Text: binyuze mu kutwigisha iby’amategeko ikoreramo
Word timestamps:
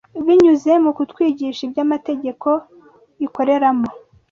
binyuze 0.25 0.71
mu 0.83 0.91
kutwigisha 0.97 1.61
iby’amategeko 1.67 2.47
ikoreramo 3.25 3.87